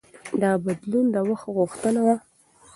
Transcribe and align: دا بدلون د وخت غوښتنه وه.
دا 0.41 0.51
بدلون 0.65 1.05
د 1.13 1.17
وخت 1.29 1.47
غوښتنه 1.55 1.99
وه. 2.05 2.15